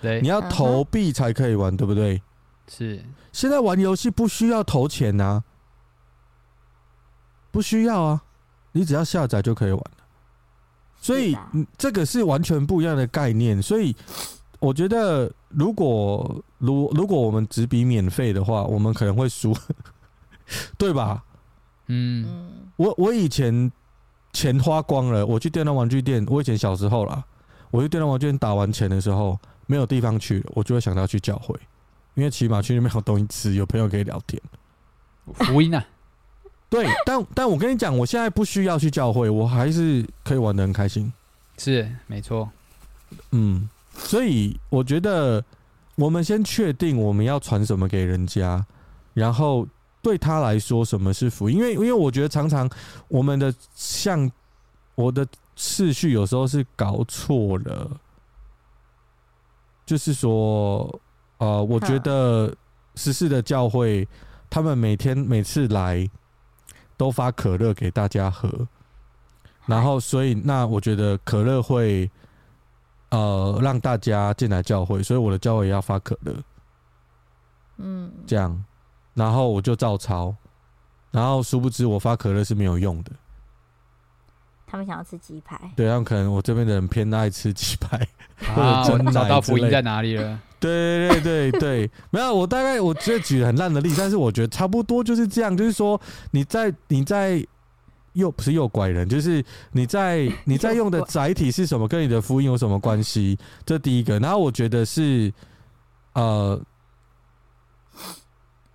[0.00, 2.20] 对，你要投币才可以玩，对不对？
[2.66, 3.04] 是。
[3.30, 5.44] 现在玩游戏不需要投钱啊。
[7.52, 8.22] 不需要啊，
[8.72, 10.04] 你只要下载就可以玩了。
[11.00, 11.36] 所以，
[11.76, 13.60] 这个是完全不一样的概念。
[13.60, 13.94] 所以，
[14.58, 19.52] 我觉得，如果如如果我们只比免费的话，我们可能会输，
[20.78, 21.22] 对吧？
[21.88, 23.70] 嗯，我我以前
[24.32, 26.24] 钱花光了，我去电脑玩具店。
[26.28, 27.22] 我以前小时候啦，
[27.72, 31.54] 我去电脑玩具店打完钱的时候，没有地方去，我就会想到去教会，
[32.14, 34.40] 因为起码去那边有东西吃，有朋友可以聊天，
[35.34, 35.84] 福音啊。
[36.72, 41.12] 对， 但但我跟你讲，我现在不需要去教会，我还是可以玩的很开心。
[41.58, 42.50] 是，没错。
[43.32, 45.44] 嗯，所以我觉得
[45.96, 48.64] 我们先确定我们要传什么给人家，
[49.12, 49.68] 然后
[50.00, 52.66] 对他来说什么是福音，因为因为我觉得常常
[53.08, 54.32] 我们的像
[54.94, 57.90] 我的次序有时候是搞错了，
[59.84, 61.00] 就是说，
[61.36, 62.56] 呃，我觉得
[62.94, 64.08] 十四的教会
[64.48, 66.08] 他们每天每次来。
[66.96, 68.48] 都发可乐给大家喝，
[69.66, 72.10] 然后所以那我觉得可乐会
[73.10, 76.34] 呃让大家进来教会，所以我的教会也要发可乐，
[77.78, 78.64] 嗯，这样，
[79.14, 80.34] 然后我就照抄，
[81.10, 83.12] 然后殊不知我发可乐是没有用的。
[84.66, 87.96] 他们想要吃鸡排，对，他们可能我这边的人偏爱吃鸡排，
[88.54, 90.40] 啊，我 找到福音在哪里了？
[90.62, 97.44] 对对对对，没有，我大概我这举很烂的例子，但是我觉得差不多就是这样，就是说你在你在
[98.12, 103.36] 诱不是诱拐人，就是你在你在用的载体是什么，跟你的福音有什么关系？
[103.66, 105.32] 这第一个，然后我觉得是
[106.12, 106.60] 呃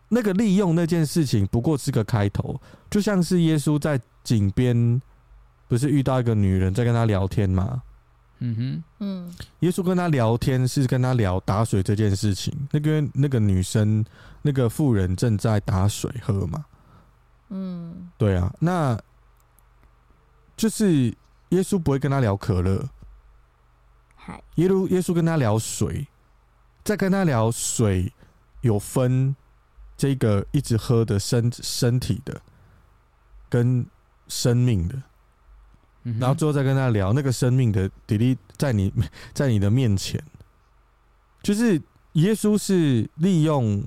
[0.09, 5.01] 那个利用那件事情不过是个开头，就像是耶稣在井边
[5.67, 7.81] 不是遇到一个女人在跟他聊天吗？
[8.39, 12.53] 嗯哼，嗯，耶稣跟他聊天是跟他聊打水这件事情。
[12.71, 14.05] 那个那个女生，
[14.41, 16.65] 那个妇人正在打水喝嘛。
[17.49, 18.99] 嗯，对啊，那
[20.55, 21.05] 就是
[21.49, 22.87] 耶稣不会跟他聊可乐，
[24.15, 26.07] 嗨，耶稣耶稣跟他聊水，
[26.83, 28.11] 再跟他聊水
[28.61, 29.35] 有分
[29.95, 32.41] 这个一直喝的身身体的
[33.49, 33.85] 跟
[34.27, 35.01] 生命的，
[36.07, 38.93] 嗯、然后最后再跟他聊那个生命的比例在你
[39.35, 40.23] 在你的面前，
[41.43, 41.81] 就是
[42.13, 43.83] 耶稣是利用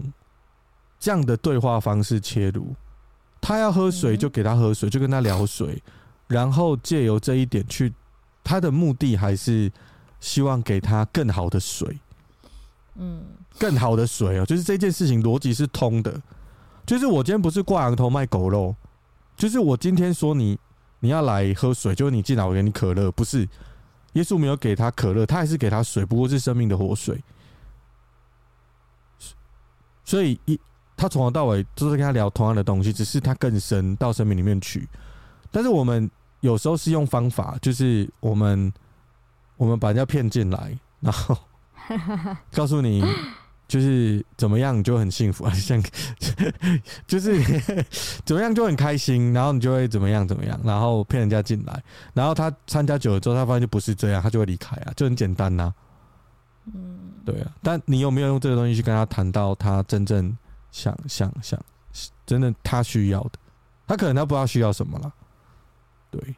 [0.98, 2.74] 这样的对话方式切入。
[3.40, 5.82] 他要喝水就给他喝水，就跟他聊水，
[6.28, 7.90] 然后借由这一点去，
[8.44, 9.72] 他的目的还是
[10.20, 11.98] 希望给他更好的水，
[12.96, 13.24] 嗯，
[13.58, 16.20] 更好的水哦，就是这件事情逻辑是通的，
[16.84, 18.76] 就是我今天不是挂羊头卖狗肉，
[19.38, 20.58] 就是我今天说你
[21.00, 23.48] 你要来喝水，就是你进来我给你可乐，不是
[24.12, 27.22] 耶稣没有给他可乐，他还是给他水，不过是生命的活水，
[30.04, 30.58] 所以一。
[30.96, 34.86] 他从头到尾都是跟他聊同样的东西，只是他更深到生命里面去。
[35.50, 36.10] 但是我们
[36.40, 38.70] 有时候是用方法，就是我们
[39.56, 41.34] 我们把人家骗进来，然后
[42.52, 43.02] 告诉你
[43.70, 45.80] 就是怎么样你就很幸福啊， 像
[47.06, 47.40] 就是
[48.24, 55.74] 怎么样就很开心，然后你就会怎么样怎么样，然后骗人家进来，然后他参加久了之后，他发现就不是这样，他就会离开啊，就很简单呐、啊。
[56.74, 57.52] 嗯，对啊。
[57.62, 60.36] 但你有没有用这个东西去跟他谈到他真正？
[60.72, 61.60] 想想想，
[62.24, 63.32] 真的他需要的，
[63.88, 65.12] 他可能他不知道需要什么了，
[66.12, 66.34] 对，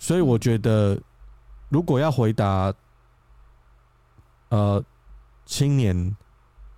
[0.00, 1.00] 所以我觉得，
[1.68, 2.74] 如果要回答，
[4.48, 4.84] 呃，
[5.52, 6.16] 青年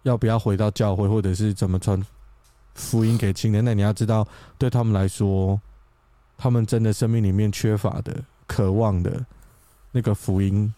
[0.03, 2.05] 要不要回到教会，或者是怎么传
[2.75, 4.27] 福音给青年，那你要知道，
[4.59, 5.61] 对他们来说，
[6.37, 9.25] 他们真的生命里面缺乏的、渴望的
[9.93, 10.75] 那个福音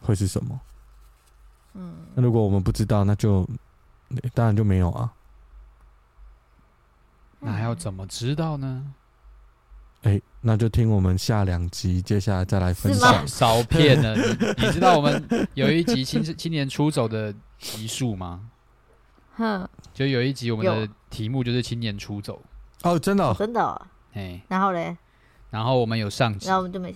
[0.00, 0.60] 会是什么？
[1.74, 3.48] 嗯，那如果我们不知道，那就。
[4.34, 5.12] 当然就没有啊，
[7.40, 8.94] 那还要怎么知道呢？
[10.02, 13.26] 哎、欸，那就听我们下两集，接下来再来分享。
[13.26, 14.22] 少骗了你，
[14.58, 18.40] 你知道我们有一集青青年出走的集数吗？
[19.36, 22.40] 哼，就有一集我们的题目就是青年出走。
[22.82, 23.80] 哦，真的、哦，真的、哦。
[24.14, 24.96] 哎，然后嘞？
[25.50, 26.94] 然后我们有上集，然后我们就没。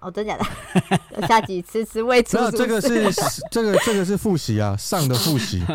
[0.00, 0.44] 哦，真假的？
[1.26, 2.38] 下集迟迟未出。
[2.50, 3.12] 这个是
[3.50, 5.64] 这个这个是复习啊，上的复习。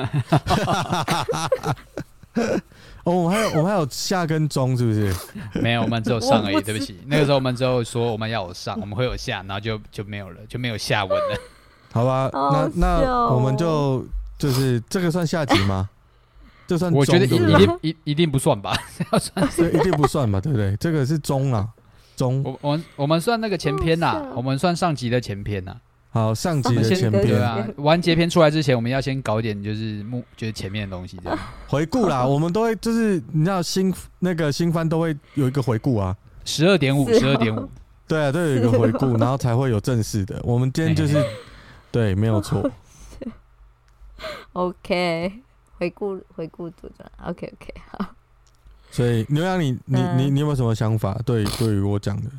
[3.03, 5.13] 哦，我们还有我们还有下跟中是不是？
[5.61, 6.61] 没有，我们只有上而已。
[6.61, 11.37] 对不起，那个时候我们只有说我们要有上，我们会有下，然后就就没有了，就没有下文了。
[11.91, 14.05] 好吧，那那我们就
[14.37, 15.89] 就是这个算下集吗？
[16.65, 18.73] 这算我觉得一定一一定不算吧？
[19.11, 20.39] 要算对，一定不算吧？
[20.39, 20.75] 对不对？
[20.77, 21.67] 这个是中啊。
[22.15, 25.75] 中，我我我们算那个前篇呐，我们算上集的前篇呐。
[26.13, 31.39] 好，上集的前篇啊， 完结篇出来之前，我们要先搞点就是目就是前面的东西这样。
[31.67, 32.23] 回顾啦。
[32.23, 37.67] 我们都会就是你知道新那个新番都会有一个回顾啊，十二点五，十二点五，
[38.07, 40.39] 对啊，都有一个回顾， 然后才会有正式的。
[40.43, 41.19] 我们今天就是
[41.91, 42.69] 对，没有错。
[44.53, 45.33] OK，
[45.79, 48.05] 回顾回顾组的 OK OK 好。
[48.91, 51.19] 所以牛羊，你你你你有没有什么想法？
[51.25, 52.29] 对，对于我讲的，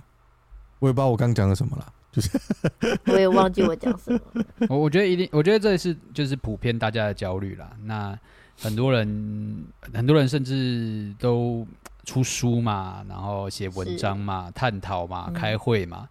[0.78, 2.30] 我也不知道我刚讲了什么了，就是
[3.06, 4.20] 我也忘记我讲什么。
[4.68, 7.70] 我我觉得一定，我觉得这是就是普遍大家的焦虑啦。
[7.84, 8.16] 那
[8.60, 11.66] 很多人很多人甚至都
[12.04, 16.08] 出书嘛，然后写文章嘛，探讨嘛，开会嘛，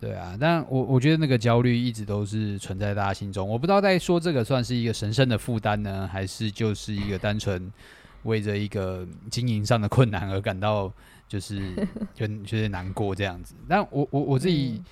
[0.00, 0.36] 对啊。
[0.40, 3.48] 但我我觉得那个焦虑一直都是存在大家心中。
[3.48, 7.70] 我不知道在说这个算是一个神圣的负担呢，还是就是一个单纯。
[8.24, 10.92] 为着一个经营上的困难而感到
[11.28, 11.72] 就是
[12.12, 14.82] 就就是难过这样子，但我我我自己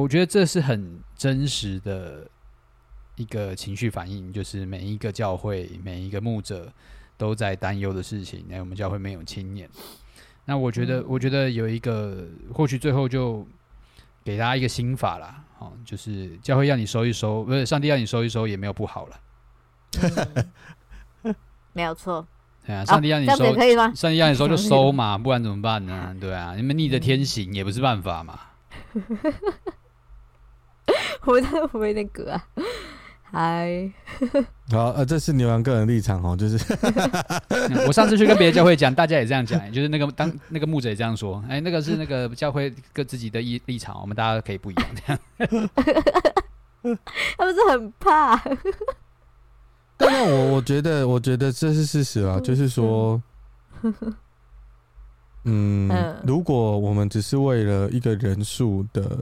[0.00, 2.26] 我觉得这是很真实的
[3.16, 6.72] 一个情绪反应，就是每一个教会每一个牧者
[7.16, 8.44] 都在担忧的事情。
[8.48, 9.68] 那我们教会没有青年，
[10.46, 13.46] 那我觉得我觉得有一个或许最后就
[14.24, 19.20] 给大家一个心法啦，哦，就是教会要你收一收，不是上帝要你收一收也没有不好了，
[21.72, 22.26] 没有错。
[22.66, 23.36] 对啊，上帝让你收，
[23.94, 26.14] 上帝让你收就收嘛， 不然怎么办呢？
[26.20, 28.38] 对啊，你们逆着天行也不是办法嘛。
[31.26, 32.44] 我在我那个啊，
[33.22, 33.90] 嗨，
[34.72, 36.58] 好，呃，这是牛羊个人立场哦，就是
[37.86, 45.20] 我上次去跟别的教会讲，大家也这样讲，就是那个当那个牧者也这样说，哎，那个是那个教会跟自己的立立场，我们大家可以不一样这样。
[47.36, 48.42] 他们是很怕。
[49.98, 53.22] 但是我我觉得，我觉得这是事实啊，就是说，
[55.44, 59.18] 嗯，如果我们只是为了一个人数的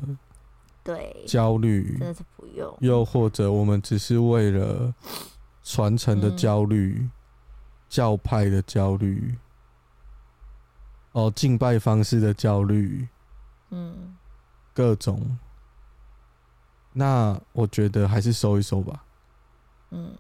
[0.89, 2.75] 对焦虑，真的是不用。
[2.81, 4.95] 又或者我们只是为了
[5.63, 7.11] 传承的焦虑、嗯、
[7.91, 9.37] 教派的焦虑，
[11.13, 13.07] 哦，敬拜方式的焦虑，
[13.69, 14.17] 嗯，
[14.73, 15.39] 各种。
[16.95, 19.05] 那我觉得还是收一收吧。
[19.91, 20.17] 嗯，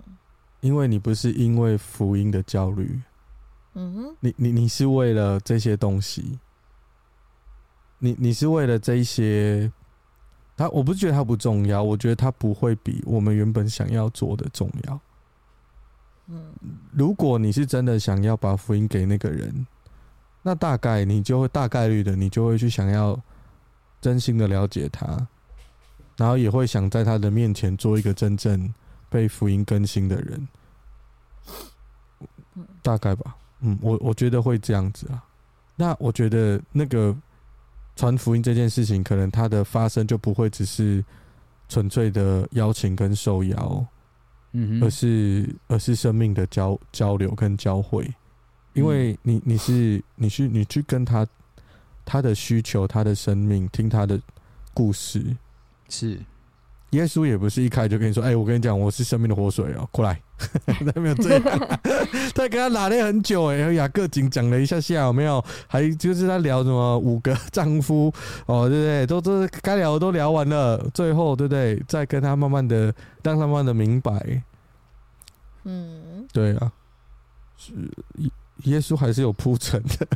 [0.60, 3.00] 因为你不是因为福音的焦虑。
[3.72, 6.38] 嗯哼，你你你是为了这些东西，
[7.98, 9.72] 你你是为了这一些，
[10.58, 15.00] 他我不是觉得他不重要，我觉得他不会比我们原本想要做的重要。
[16.26, 16.52] 嗯，
[16.92, 19.66] 如果你是真的想要把福音给那个人，
[20.42, 23.18] 那大概你就会大概率的，你就会去想要
[24.00, 25.06] 真心的了解他，
[26.16, 28.74] 然后也会想在他的面前做一个真正
[29.08, 30.48] 被福音更新的人，
[32.82, 33.36] 大概吧。
[33.60, 35.22] 嗯，我我觉得会这样子啊。
[35.76, 37.16] 那我觉得那个
[37.98, 41.04] 传福音这件事情，可能它的发生就不会只是
[41.68, 43.84] 纯粹的邀请跟受邀，
[44.52, 48.08] 嗯，而是而是生命的交交流跟交汇。
[48.74, 51.26] 因为你你是你去你去跟他
[52.04, 54.20] 他的需求，他的生命，听他的
[54.72, 55.36] 故事，
[55.88, 56.20] 是。
[56.90, 60.20] 耶稣也不是一开就跟你说：“哎、欸，我跟你讲，我是生命的活水哦、喔，过来。
[60.94, 61.42] ”他没有这样，
[62.34, 65.44] 他跟他拉了很久哎、欸，雅各仅讲了一下下，有没有？
[65.66, 68.12] 还就是他聊什么五个丈夫
[68.46, 69.06] 哦，对不对？
[69.06, 71.82] 都都该聊的都聊完了，最后对不对？
[71.86, 74.42] 再跟他慢慢的让他慢慢的明白。
[75.64, 76.72] 嗯，对啊，
[77.58, 77.72] 是
[78.62, 80.06] 耶稣还是有铺陈的。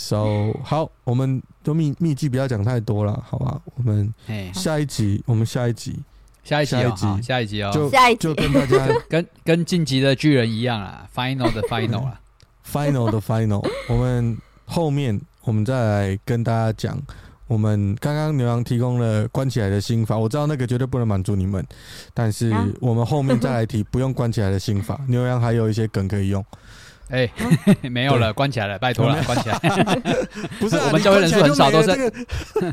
[0.00, 3.60] So 好，我们都秘秘籍不要讲太多了，好吧？
[3.74, 4.14] 我们
[4.54, 5.98] 下一集，我们下一集，
[6.44, 12.20] 下一集，下一集，下一集哦，就下一集就跟大家 跟跟晋级的巨人一样啊，Final 的 Final 啊，
[12.64, 13.68] Final 的 Final。
[13.88, 16.96] 我们后面我们再来跟大家讲，
[17.48, 21.66] 我们刚刚牛羊提供了关起来的心法，我知道那个绝对不能满足你们，
[22.14, 26.42] 但是我们后面再来提不用关起来的心法，牛羊还有一些梗可以用。
[27.10, 27.30] 哎、
[27.80, 29.58] 欸， 没有了，关起来了，拜托了，关起来。
[30.60, 32.12] 不是、啊，我们教会人数很少，都是、这个、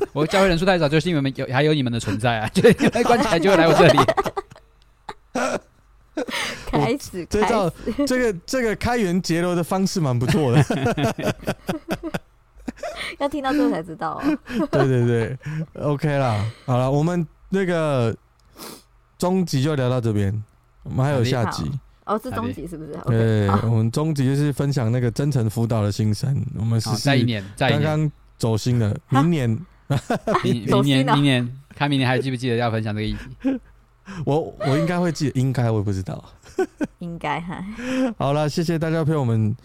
[0.14, 2.62] 我教会人数太少，就是因为有还有你们的存在啊，就
[3.04, 4.00] 关起来就会来我这里。
[6.68, 7.72] 开始，这招
[8.06, 10.64] 这个这个开源节流的方式蛮不错的。
[13.20, 14.38] 要听到最后才知道、哦。
[14.72, 15.38] 对对对
[15.82, 18.16] ，OK 啦，好了，我们那个
[19.18, 20.44] 终极就聊到这边，
[20.84, 21.72] 我们还有下集。
[22.06, 22.98] 哦，是终极是不是？
[23.08, 26.40] 对我们终极就是分享那个真诚辅导的心声。
[26.58, 29.50] 我们是在一年，在刚刚走心了，明年，
[30.44, 33.60] 明明年，明年，看明年还记不记得要分享这个议题？
[34.24, 36.24] 我我应该会记得，应该我也不知道，
[37.00, 37.66] 应该哈。
[38.18, 39.56] 好了，谢谢大家陪我们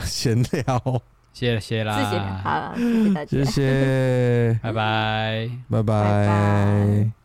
[0.00, 7.23] 闲聊，谢谢啦，谢谢，好，谢谢大家，谢谢，拜拜，拜拜。